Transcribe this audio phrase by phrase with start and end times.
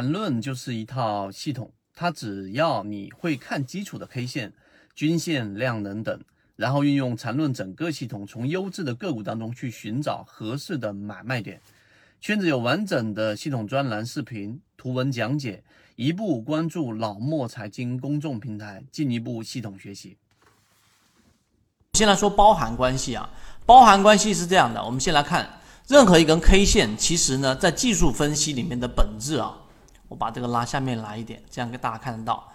[0.00, 4.50] 缠论就是一套系统，它只要你会看基础的 K 线、
[4.94, 6.18] 均线、量能等，
[6.56, 11.60] 然后运用缠论整个系统，从优质的个股当中去寻找合适的买卖点。
[12.18, 15.62] 圈子有完整的系统专栏、视频、图文讲解，
[15.96, 20.16] 一步关注老莫财经公众平台，进一步系统学习。
[21.92, 23.28] 先来说包含关系啊，
[23.66, 29.58] 包含关系是这样的，我们先来看任何一根 K 线，其实呢，在技术分析里面的本质啊。
[30.10, 32.46] 我把这个拉下面来一点，这样给大家看得到。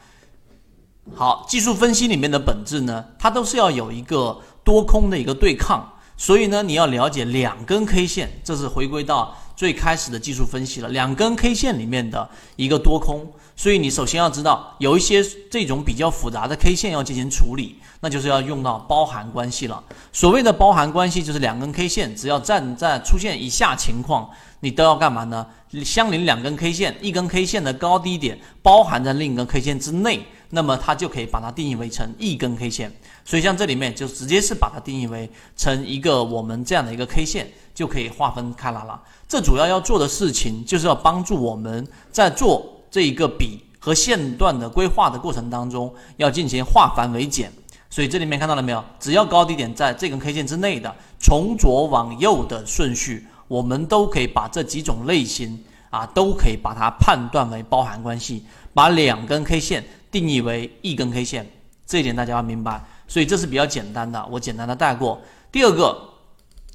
[1.15, 5.87] 好，技术分析里面的本质呢，它都是要有一个多空的一个对抗，
[6.17, 10.89] 所以呢，你要了解两根 K 线，这是回归到最开始的技术分析了。
[10.89, 19.83] 两根 K 线里面的一个多空，所以你首先要知道有一些这种比较复杂的 K 线要进行处理，那就是要用到包含关系了。
[20.11, 24.29] 所谓的包含关系，就是两根 K 线只要站在出现以下情况。
[24.61, 25.45] 你都要干嘛呢？
[25.83, 32.91] 相邻两根 K 线，一根 K 线的高低点包含在另一根 K 线之内，那么它就可以把它定义为成一根 K 线。
[33.23, 38.99] 所以像这里面就直接是把它定义为成一个我们这样的一个 K 线，就可以划分开来了。
[39.27, 47.51] 这主要要做的事情就是要帮助我们在做这一个笔和线段的规划的过程当中，要进行化繁为简。
[47.87, 48.83] 所以这里面看到了没有？
[48.99, 53.27] 只要高低点在这根 K 线之内的，从左往右的顺序。
[53.47, 61.47] 我们都可以把这几种类型啊，都可以把它判断为包含关系，把两根 K 线定义为一根 K 线，
[61.85, 62.83] 这一点大家要明白。
[63.07, 65.21] 所以这是比较简单的，我简单的带过。
[65.51, 65.95] 第二个，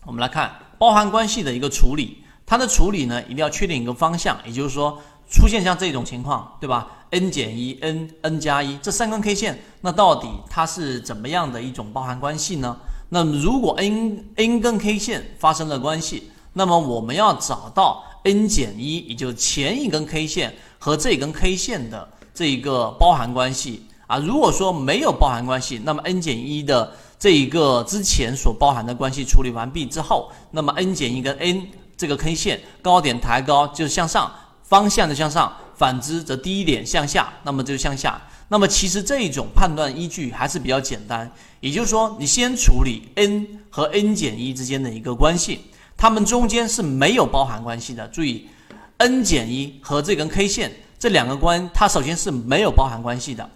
[0.07, 4.99] 我们来看包含关系的一个处理，它的处理呢，一定要确定一个方向，也就是说，
[5.31, 12.75] 出现像这种情况，对吧？n 减一，n n 加一，这三根 K 线，那到底它是怎么样的一种包含关系呢？
[13.11, 24.17] 那如果 n n 根 K 线发生了关系，那么我们要找到 n 减一，也就是前一根 K 线和这根 K 线的这一个包含关系啊。
[24.17, 26.91] 如果说没有包含关系，那么 n 减一的
[27.21, 34.33] 这一个之前所包含的关系处理完毕之后，那么 n 减一跟 n 这个 K 线高点抬高就是向上
[34.63, 38.19] 方向的向上，反之则低一点向下，那么就向下。
[38.49, 45.61] 那么其实这一种判断依据还是比较简单，也就是说你先处理 n 和 n 减一之间的一个关系。
[45.99, 48.09] 它们中间是没有包含关系的。
[48.09, 48.49] 注意
[48.97, 53.47] ，n 减一和这根 K 线这两个关，它首先是没有包含关系的。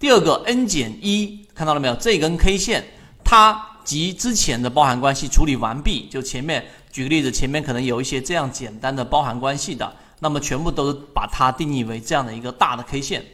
[0.00, 1.94] 第二个，n 减一看到了没有？
[1.94, 2.84] 这根 K 线
[3.32, 13.24] 它及之前的包含关系处理完毕，就前面举个例子，前面可能有一些这样简单的包含关系的，那么全部都把它定义为这样的一个大的 K 线。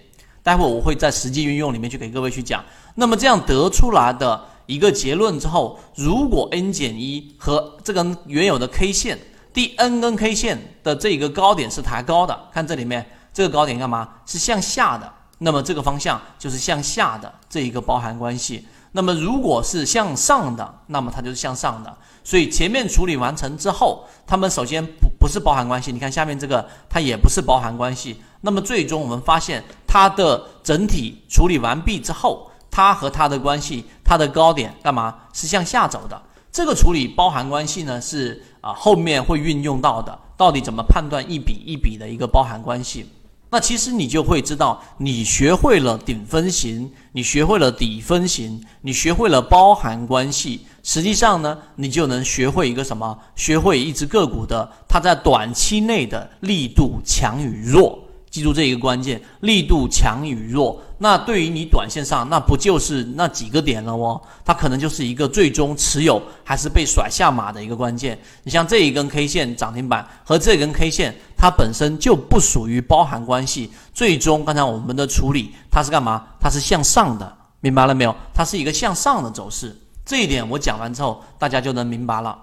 [0.40, 2.64] 待会我会在实际运用里面去给各位去讲。
[2.94, 4.40] 那么这样得出来的。
[4.66, 9.18] 一个结论之后，如果 n 减一和这根原有的 K 线
[9.52, 14.08] 第 n 根 K 线的这一个高点是抬高的，看这里面这个高点干嘛？
[14.26, 18.64] 是向下的，那么这个方向就是向下的这一个包含关系。
[18.92, 21.96] 那么如果是向上的，那么它就是向上的。
[22.24, 25.92] 所以前面处理完成之后，它们首先不不是包含关系。
[25.92, 28.22] 你看下面这个，它也不是包含关系。
[28.40, 32.50] 那么最终我们发现它的整体处理完毕之后。
[32.70, 36.20] 它和它的关系，它的高点干嘛是向下走的？
[36.52, 40.16] 这个处理包含关系呢，是啊后面会运用到的。
[40.36, 43.10] 到底怎么判断一笔一笔的一个包含关系？
[43.50, 53.18] 那其实你就会知道，你学会了顶分型，你学会了底分型，你学会了包含关系，实际上呢，你就能学会一个什么？
[53.36, 57.98] 学会一只个股的它在短期内的力度强与弱。
[58.30, 64.20] 记住这一个关键，力度强与弱，那对于你短线上，那不就是那几个点了哦？
[64.44, 68.18] 它可能就是一个最终持有还是被甩下马的一个关键。
[68.42, 73.70] 你像这一根 K 线涨停板和这根 K 线，它本身就不属于包含关系。
[73.94, 76.26] 最终，刚才我们的处理，它是干嘛？
[76.38, 78.14] 它是向上的，明白了没有？
[78.34, 79.74] 它是一个向上的走势。
[80.04, 82.38] 这一点我讲完之后，大家就能明白了。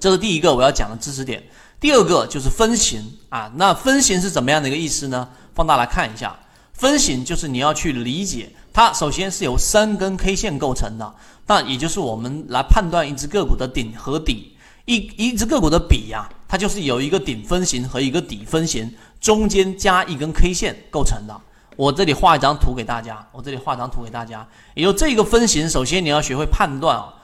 [0.00, 1.42] 这是第一个我要讲的知识点。
[1.80, 5.28] 第二个就是分型啊，那分型是怎么样的一个意思呢？
[5.54, 6.36] 放大来看一下，
[6.72, 11.14] 分型就是你要去理解它，首先是由三根 K 线构成的，
[11.46, 21.40] 那也就是我们来判断一只个股的顶和底，一一只个股的底呀，它就是有一个顶分型和一个底分型，中间加一根 K 线构成的。
[21.76, 24.44] 我这里画一张图给大家，我这里画张图给大家，
[24.74, 27.14] 也就这个分型，首先你要学会判断啊。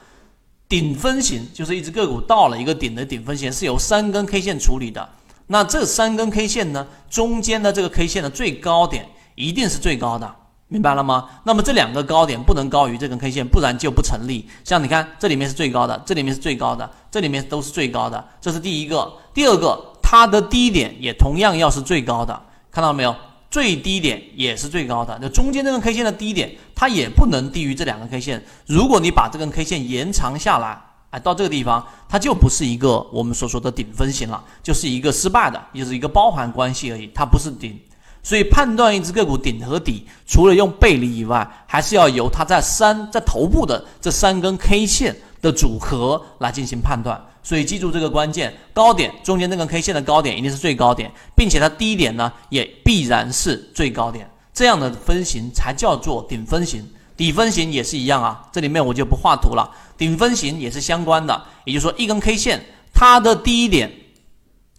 [0.74, 5.08] 顶分型就是一只个股到了一个顶的顶分型是由三根 K 线处理的，
[5.46, 9.06] 那这三根 K 线呢，中间的这个 K 线的最高点
[9.36, 10.34] 一定是最高的，
[10.66, 11.28] 明白了吗？
[11.44, 14.48] 那么这两个高点不能高于这根 K 线，不然就不成立。
[14.64, 19.12] 像你看这里面是最高的，这里面是最高的，这里面都是最高的，这是第一个。
[19.32, 22.42] 第二个，它的低点也同样要是最高的。
[22.72, 23.14] 看到没有？
[23.54, 28.44] 最低点也是最高的，那中间这根 K 线的低点，它也不能低于这两根 K 线。
[28.66, 30.76] 如果你把这根 K 线延长下来，
[31.10, 37.78] 哎，到这个地方，它就不是一个我们所说的顶分型了，就是一个失败的，也是一个包含关系而已，它不是顶。
[38.24, 47.22] 所以判断一只个股顶和底，除了用背离以外，还是要由它在三在头部的这三根 K 线的组合来进行判断。
[47.42, 56.88] 所以记住这个关键，高点中间那根 K 线的高点一定是最高点，并且它低点呢也必然是最高点，这样的分型才叫做顶分型。
[57.16, 59.70] 底分型也是一样啊，这里面我就不画图了。
[59.96, 63.92] 顶分型也是相关的，也就是说一根 K 线它的低点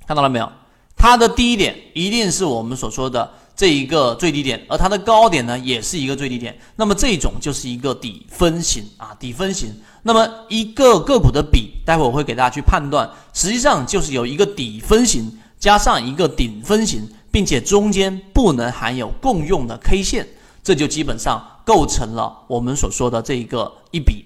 [0.07, 0.51] 看到了没有？
[0.97, 6.57] 它的低点一定是我们所说的这一个最低点，而它的高点呢也是一个最低点。
[6.75, 9.73] 那么这种就是一个底分型啊，底分型。
[10.03, 20.27] 那么一个个股的比，待会我会给大家去判断，实际上就是有一个底分型加上一个顶分型，并且中间不能含有共用的 K 线，
[20.61, 24.25] 这就基本上构成了我们所说的这一个一笔。